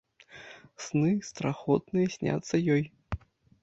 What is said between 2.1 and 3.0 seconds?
сняцца ёй.